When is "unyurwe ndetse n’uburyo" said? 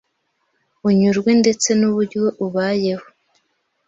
0.87-2.21